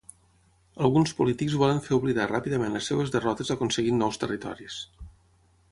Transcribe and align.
Alguns 0.87 1.13
polítics 1.19 1.57
volen 1.63 1.81
fer 1.89 1.93
oblidar 1.99 2.25
ràpidament 2.33 2.79
les 2.79 2.89
seves 2.93 3.15
derrotes 3.17 3.53
aconseguint 3.57 4.01
nous 4.05 4.21
territoris. 4.25 4.81